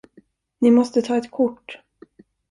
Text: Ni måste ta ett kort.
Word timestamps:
Ni 0.61 0.71
måste 0.71 1.01
ta 1.01 1.17
ett 1.17 1.31
kort. 1.31 1.79